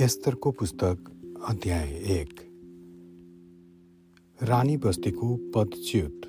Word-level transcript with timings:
एस्तरको 0.00 0.50
पुस्तक 0.50 0.98
अध्याय 1.48 1.88
एक। 1.88 2.40
रानी 4.42 4.76
बस्तीको 4.76 5.36
पदच्युत। 5.36 6.20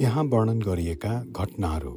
यहाँ 0.00 0.24
वर्णन 0.24 0.58
गरिएका 0.58 1.24
घटनाहरू। 1.24 1.90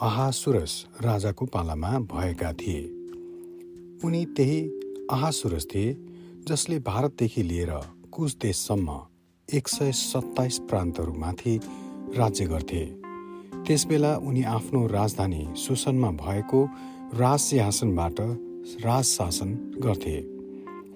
अहासुरस 0.00 0.86
राजाको 1.00 1.46
पालामा 1.46 1.98
भएका 1.98 2.52
थिए। 2.52 2.82
उनी 4.04 4.24
त्यही 4.24 4.60
अहासुरस 5.10 5.66
थिए 5.74 6.06
जसले 6.48 6.78
भारतदेखि 6.78 7.42
लिएर 7.42 7.70
कुच 8.12 8.36
देशसम्म 8.42 9.00
एक 9.54 9.68
सय 9.68 9.92
सत्ताइस 9.92 10.58
प्रान्तहरूमाथि 10.58 11.60
राज्य 12.16 12.46
गर्थे। 12.46 12.86
त्यसबेला 13.66 14.16
उनी 14.16 14.42
आफ्नो 14.42 14.86
राजधानी 14.86 15.48
सुसनमा 15.56 16.10
भएको 16.10 16.68
राज 17.14 17.38
सिंहासनबाट 17.38 18.44
राज 18.76 19.04
शासन 19.04 19.50
गर्थे। 19.80 20.18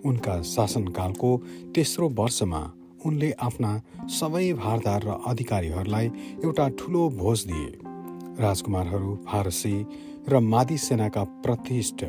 उनका 0.05 0.41
शासनकालको 0.43 1.37
तेस्रो 1.75 2.09
वर्षमा 2.09 2.63
उनले 3.07 3.31
आफ्ना 3.33 3.71
सबै 4.09 4.53
भारदार 4.53 5.03
र 5.03 5.17
अधिकारीहरूलाई 5.27 6.07
एउटा 6.45 6.69
ठुलो 6.69 7.09
भोज 7.11 7.45
दिए। 7.47 7.71
राजकुमारहरू 8.41 9.17
फारसी 9.29 9.87
र 10.29 10.41
मादी 10.41 10.79
सेनाका 10.79 11.25
प्रतिष्ठ 11.25 12.05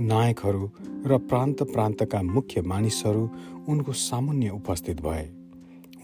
नायकहरू 0.00 0.70
र 1.06 1.18
प्रान्त 1.18 1.62
प्रान्तका 1.62 2.22
मुख्य 2.22 2.62
मानिसहरू 2.62 3.28
उनको 3.68 3.92
सामुन्य 3.92 4.48
उपस्थित 4.50 5.00
भए। 5.00 5.28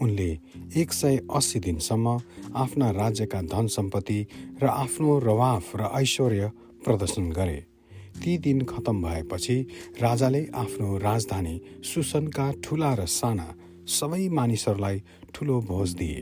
उनले 0.01 0.29
एक 0.75 0.93
सय 0.93 1.19
अस्सी 1.35 1.59
दिनसम्म 1.59 2.19
आफ्ना 2.55 2.91
राज्यका 2.91 3.41
धन 3.41 3.67
सम्पत्ति 3.67 4.25
र 4.63 4.67
आफ्नो 4.67 5.19
रवाफ 5.19 5.75
र 5.75 5.89
ऐश्वर्य 5.93 6.51
प्रदर्शन 6.85 7.29
गरे। 7.31 7.70
ती 8.15 8.37
दिन 8.37 8.61
खतम 8.61 9.01
भएपछि 9.01 9.57
राजाले 10.01 10.45
आफ्नो 10.55 10.97
राजधानी 10.97 11.55
सुसनका 11.83 12.51
ठुला 12.63 12.93
र 12.93 13.05
साना 13.05 13.47
सबै 13.87 14.27
मानिसहरूलाई 14.29 15.01
ठुलो 15.33 15.59
भोज 15.61 15.93
दिए। 15.93 16.21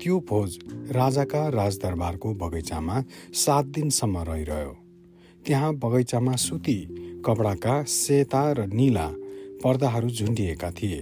त्यो 0.00 0.18
भोज 0.20 0.58
राजाका 0.90 1.48
राजदरबारको 1.48 2.34
बगैँचामा 2.34 3.02
सात 3.34 3.66
दिनसम्म 3.66 4.18
रहिरह्यो। 4.18 4.76
त्यहाँ 5.46 5.74
बगैँचामा 5.74 6.36
सुती 6.36 6.78
कपडाका 7.26 7.82
सेता 7.88 8.44
र 8.52 8.66
निला 8.68 9.08
पर्दाहरू 9.64 10.08
झुन्डिएका 10.10 10.70
थिए 10.70 11.00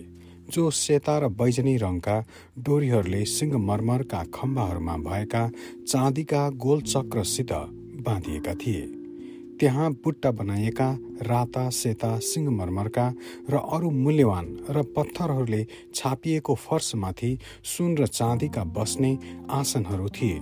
जो 0.53 0.71
सेता 0.71 1.19
र 1.19 1.29
बैजनी 1.35 1.77
रङका 1.77 2.17
डोरीहरूले 2.59 3.25
सिंहमरमरका 3.25 4.25
खम्बाहरूमा 4.35 4.97
भएका 5.03 5.49
चाँदीका 5.89 6.49
गोलचक्रसित 6.51 7.53
बाँधिएका 8.07 8.55
थिए। 8.55 9.02
त्यहाँ 9.61 9.91
बुट्टा 10.05 10.31
बनाइएका 10.31 10.89
राता 11.23 11.69
सेता 11.71 12.19
सिंहमरमरका 12.19 13.07
र 13.51 13.57
अरू 13.73 13.91
मूल्यवान 13.91 14.47
र 14.71 14.83
पत्थरहरूले 14.97 15.67
छापिएको 15.95 16.55
फर्समाथि 16.55 17.39
सुन 17.65 17.97
र 17.99 18.07
चाँदीका 18.07 18.65
बस्ने 18.65 19.19
आसनहरू 19.51 20.09
थिए। 20.09 20.41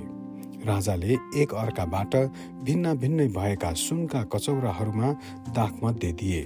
राजाले 0.66 1.16
एक 1.36 1.54
अर्काबाट 1.54 2.16
भिन्न 2.64 2.94
भिन्नै 2.96 3.28
भएका 3.28 3.72
सुनका 3.72 4.22
कचौराहरूमा 4.22 5.12
दाखमध्ये 5.50 6.12
दिए। 6.12 6.42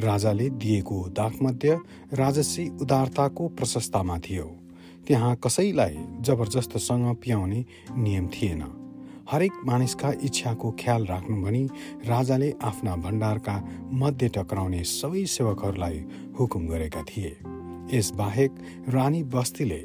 राजाले 0.00 0.48
दिएको 0.50 0.98
दाखमध्य 1.10 1.78
राजसी 2.14 2.68
उदारताको 2.80 3.48
प्रशस्तामा 3.48 4.18
थियो। 4.18 4.44
त्यहाँ 5.06 5.34
कसैलाई 5.44 5.96
जबरजस्तसँग 6.20 7.14
पियाउने 7.16 7.64
नियम 7.96 8.26
थिएन। 8.26 8.62
हरेक 9.28 9.52
मानिसका 9.64 10.12
इच्छाको 10.22 10.70
ख्याल 10.80 11.06
राख्नु 11.06 11.36
भनी 11.42 11.64
राजाले 12.06 12.54
आफ्ना 12.62 12.96
भण्डारका 12.96 13.56
मध्य 13.92 14.28
टक्राउने 14.28 14.82
सबै 14.84 15.24
सेवकहरूलाई 15.26 16.04
हुकुम 16.38 16.66
गरेका 16.66 17.02
थिए। 17.02 17.36
यसबाहेक 17.94 18.52
रानी 18.88 19.22
बस्तीले 19.22 19.82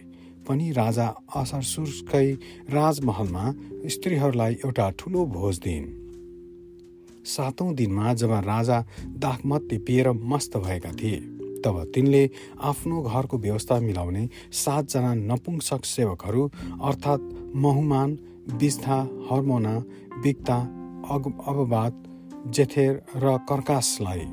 पनि 0.48 0.72
राजा 0.72 1.08
असरसुरकै 1.36 2.28
राजमहलमा 2.70 3.46
स्त्रीहरूलाई 3.86 4.54
एउटा 4.66 4.90
ठुलो 5.00 5.26
भोज 5.26 5.60
दिइन्। 5.60 5.94
सातौं 7.26 7.76
दिनमा 7.76 8.14
जब 8.14 8.32
राजा 8.32 8.78
दाखमत्ते 9.08 9.78
पिएर 9.78 10.12
मस्त 10.12 10.58
भएका 10.58 10.92
थिए 10.92 11.20
तब 11.66 11.92
तिनले 11.96 12.30
आफ्नो 12.62 13.02
घरको 13.02 13.38
व्यवस्था 13.38 13.80
मिलाउने 13.80 14.30
सातजना 14.54 15.14
नपुंसक 15.14 15.86
सेवकहरू 15.86 16.44
अर्थात् 16.84 17.56
महुमान 17.56 18.18
बिस्था 18.46 18.96
हर्मोना 19.32 19.74
बिक्ता 20.24 20.56
अग 21.12 21.26
अबबात 21.48 22.04
जेथेर 22.48 22.94
र 23.16 23.38
कर्कासलाई 23.50 24.26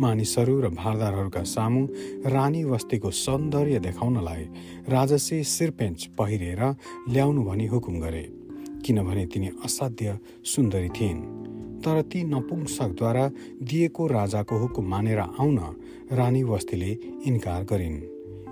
मानिसहरू 0.00 0.60
र 0.60 0.68
भारदारहरूका 0.70 1.42
सामु 1.42 1.86
रानी 2.26 2.64
बस्तीको 2.64 3.10
सौन्दर्य 3.10 3.78
देखाउनलाई 3.78 4.44
राजसी 4.88 5.42
सिरपेन्च 5.44 6.04
पहिरेर 6.18 6.62
ल्याउनु 7.08 7.42
भनी 7.42 7.66
हुकुम 7.66 8.00
गरे 8.00 8.22
किनभने 8.86 9.26
तिनी 9.26 9.48
असाध्य 9.64 10.18
सुन्दरी 10.44 10.88
थिइन्। 10.88 11.20
तर 11.80 12.02
ती 12.02 12.22
नपुंसकद्वारा 12.24 13.26
दिएको 13.62 14.06
राजाको 14.06 14.58
हुकुम 14.58 14.86
मानेर 14.86 15.18
आउन 15.18 15.58
रानी 16.12 16.42
बस्तीले 16.44 16.90
इन्कार 17.26 17.64
गरिन्। 17.64 18.02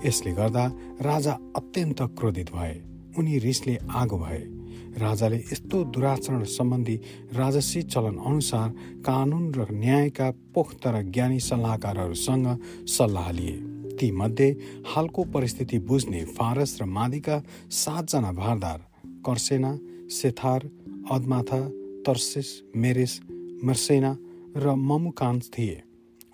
यसले 0.07 0.33
गर्दा 0.33 0.67
राजा 1.03 1.33
अत्यन्त 1.57 2.03
क्रोधित 2.19 2.53
भए 2.55 2.75
उनी 3.19 3.39
रिसले 3.39 3.79
आगो 3.91 4.19
भए। 4.19 4.58
राजाले 4.99 5.37
यस्तो 5.37 5.85
दुराचरण 5.85 6.45
सम्बन्धी 6.45 6.97
राजसी 7.33 7.83
चलन 7.83 8.17
अनुसार 8.17 8.69
कानुन 9.01 9.55
र 9.55 9.67
न्यायका 9.71 10.31
पोख्त 10.31 10.87
र 10.87 11.03
ज्ञानी 11.03 11.41
सल्लाहकारहरूसँग 11.41 12.47
सल्लाह 12.87 13.31
लिए। 13.33 13.57
ती 13.97 14.11
मध्ये 14.11 14.57
हालको 14.87 15.25
परिस्थिति 15.25 15.79
बुझ्ने 15.79 16.25
फारस 16.25 16.79
र 16.83 16.85
मादिका 16.85 17.43
सातजना 17.71 18.33
भारदार 18.33 18.79
कर्सेना 19.27 19.79
सेथार 20.11 20.71
अदमाथा 21.11 21.69
तर्सिस 22.07 22.49
मेरिस 22.77 23.21
मर्सेना 23.65 24.17
र 24.57 24.75
ममुकान्स 24.75 25.51
थिए। 25.59 25.83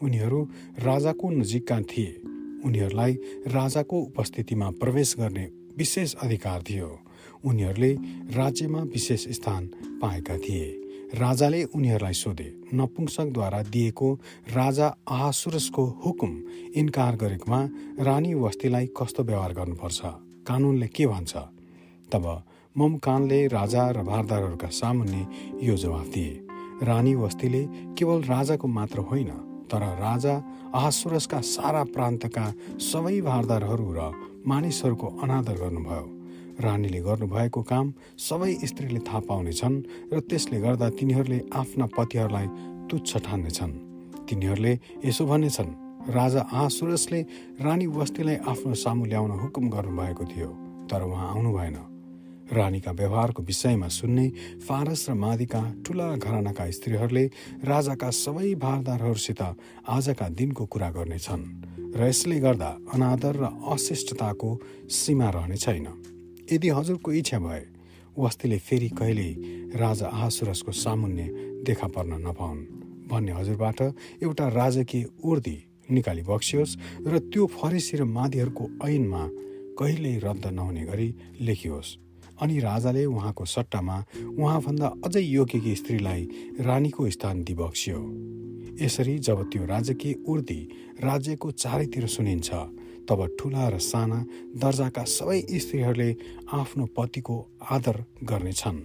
उनीहरू 0.02 0.48
राजाको 0.78 1.30
नजिकका 1.30 1.80
थिए। 1.80 2.20
उनीहरूलाई 2.64 3.14
राजाको 3.46 4.00
उपस्थितिमा 4.00 4.70
प्रवेश 4.70 5.14
गर्ने 5.18 5.50
विशेष 5.78 6.14
अधिकार 6.14 6.62
थियो। 6.62 7.00
उनीहरूले 7.44 7.92
राज्यमा 8.34 8.80
विशेष 8.80 9.28
स्थान 9.28 9.66
पाएका 10.02 10.36
थिए। 10.36 10.80
राजाले 11.14 11.64
उनीहरूलाई 11.64 12.12
सोधे 12.12 12.48
नपुंसकद्वारा 12.74 13.62
दिएको 13.62 14.08
राजा 14.54 14.86
आहासुरसको 15.08 15.84
हुकुम 16.04 16.32
इन्कार 16.74 17.16
गरेकोमा 17.16 17.60
रानी 18.00 18.34
वस्तीलाई 18.34 18.86
कस्तो 18.86 19.22
व्यवहार 19.22 19.52
गर्नुपर्छ? 19.52 20.00
कानुनले 20.46 20.86
के 20.86 21.06
भन्छ? 21.06 21.36
तब 22.12 22.24
ममकानले 22.76 23.46
राजा 23.46 23.90
र 23.90 24.02
भारदारहरूका 24.02 24.68
सामुन्ने 24.68 25.22
यो 25.66 25.76
जवाफ 25.76 26.06
दिए। 26.06 26.32
रानी 26.82 27.14
वस्तीले 27.14 27.62
केवल 27.98 28.22
राजाको 28.22 28.68
मात्र 28.68 28.98
होइन 28.98 29.30
तर 29.70 29.82
राजा 30.00 30.34
आहासुरसका 30.74 31.40
सारा 31.40 31.84
प्रान्तका 31.84 32.46
सबै 32.80 33.20
भारदारहरू 33.20 33.86
र 33.96 34.10
मानिसहरूको 34.46 35.06
अनादर 35.22 35.54
गर्नुभयो। 35.54 36.23
रानीले 36.60 37.00
गर्नुभएको 37.00 37.60
काम 37.62 37.86
सबै 38.18 38.52
स्त्रीले 38.70 39.00
थाहा 39.08 39.20
पाउनेछन् 39.28 39.76
र 40.12 40.20
त्यसले 40.28 40.58
गर्दा 40.60 40.88
तिनीहरूले 40.98 41.38
आफ्ना 41.52 41.86
पतिहरूलाई 41.96 42.46
तुच्छ 42.90 43.10
ठान्नेछन्। 43.26 43.72
तिनीहरूले 44.28 44.72
यसो 45.04 45.24
भन्नेछन् 45.26 45.70
राजा 46.14 46.42
आसुरसले 46.52 47.20
रानी 47.64 47.86
वस्तीलाई 47.88 48.36
आफ्नो 48.46 48.74
सामु 48.74 49.04
ल्याउन 49.04 49.30
हुकुम 49.40 49.64
गर्नुभएको 49.70 50.24
थियो 50.30 50.50
तर 50.90 51.02
उहाँ 51.02 51.28
आउनु 51.32 51.50
भएन। 51.56 51.76
रानीका 52.44 52.92
व्यवहारको 52.92 53.42
विषयमा 53.42 53.88
सुन्ने 53.88 54.26
फारस 54.68 55.08
र 55.08 55.12
मादिका 55.16 55.60
ठुला 55.80 56.08
घरानाका 56.20 56.64
स्त्रीहरूले 56.70 57.24
राजाका 57.64 58.10
सबै 58.12 58.54
भारदारहरूसित 58.60 59.40
आजका 59.88 60.28
दिनको 60.28 60.64
कुरा 60.68 60.90
गर्नेछन् 60.92 61.44
र 61.96 62.00
यसले 62.04 62.38
गर्दा 62.44 62.70
अनादर 62.94 63.34
र 63.40 63.44
अशिष्टताको 63.72 64.50
सीमा 64.92 65.28
रहने 65.30 65.56
छैन। 65.56 66.13
यदि 66.52 66.68
हजुरको 66.68 67.12
इच्छा 67.12 67.38
भए 67.38 67.62
वस्तीले 68.18 68.58
फेरि 68.58 68.88
कहिल्यै 68.88 69.32
राजा 69.76 70.06
आहासुरसको 70.06 70.72
सामुन्य 70.72 71.22
देखा 71.66 71.88
पर्न 71.88 72.12
नपाउन् 72.26 72.60
भन्ने 73.08 73.32
हजुरबाट 73.32 73.80
एउटा 74.22 74.48
राजकीय 74.48 75.04
उर्दी 75.24 75.56
निकाली 75.90 76.22
बक्सियोस् 76.22 76.76
र 77.06 77.18
त्यो 77.32 77.46
फरेसी 77.56 77.96
र 77.96 78.04
मादीहरूको 78.16 78.64
ऐनमा 78.88 79.22
कहिल्यै 79.78 80.16
रद्द 80.24 80.46
नहुने 80.46 80.84
गरी 80.84 81.08
लेखियोस्। 81.40 81.96
अनि 82.42 82.58
राजाले 82.58 83.04
उहाँको 83.06 83.44
सट्टामा 83.44 83.96
उहाँभन्दा 84.38 84.88
अझै 85.04 85.20
योग्य 85.20 85.74
स्त्रीलाई 85.74 86.22
रानीको 86.60 87.10
स्थान 87.10 87.42
दिबक्सियो। 87.44 87.98
यसरी 88.84 89.18
जब 89.18 89.38
त्यो 89.50 89.64
राजकीय 89.66 90.14
उर्दी 90.28 90.60
राज्यको 91.04 91.50
चारैतिर 91.52 92.06
सुनिन्छ 92.06 92.50
तब 93.08 93.20
ठुला 93.38 93.68
र 93.68 93.78
साना 93.80 94.18
दर्जाका 94.62 95.04
सबै 95.08 95.40
स्त्रीहरूले 95.54 96.10
आफ्नो 96.52 96.84
पतिको 96.96 97.36
आदर 97.70 97.96
गर्नेछन्। 98.24 98.80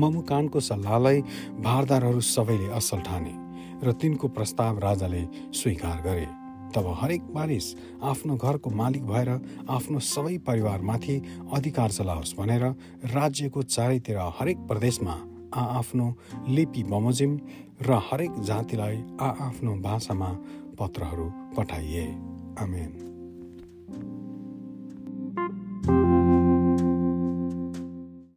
ममुकानको 0.00 0.60
सल्लाहलाई 0.60 1.20
भारदारहरू 1.62 2.20
सबैले 2.20 2.68
असल 2.74 3.00
ठाने 3.00 3.34
र 3.84 3.92
तिनको 3.92 4.28
प्रस्ताव 4.28 4.78
राजाले 4.78 5.22
स्वीकार 5.52 5.98
गरे। 6.02 6.26
तब 6.74 6.86
हरेक 7.00 7.22
बारिस 7.34 7.66
आफ्नो 8.02 8.34
घरको 8.36 8.70
मालिक 8.70 9.04
भएर 9.06 9.28
आफ्नो 9.70 9.98
सबै 10.04 10.36
परिवारमाथि 10.46 11.16
अधिकार 11.54 11.90
चलाओस् 11.90 12.34
भनेर 12.34 12.64
राज्यको 13.14 13.62
चारैतिर 13.62 14.18
हरेक 14.38 14.58
प्रदेशमा 14.68 15.14
आआफ्नो 15.54 16.06
लिपि 16.48 16.82
बमोजिम 16.82 17.32
र 17.82 18.00
हरेक 18.06 18.32
जातिलाई 18.42 18.96
आआफ्नो 19.20 19.74
भाषामा 19.86 20.30
पत्रहरू 20.78 21.26
पठाइए। 21.56 22.06
Amén. 22.56 23.13